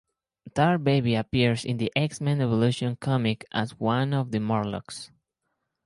Tar 0.55 0.79
Baby 0.79 1.13
appears 1.13 1.63
in 1.63 1.77
the 1.77 1.91
"X-Men 1.95 2.41
Evolution" 2.41 2.95
comic 2.95 3.45
as 3.51 3.79
one 3.79 4.15
of 4.15 4.31
the 4.31 4.39
Morlocks. 4.39 5.11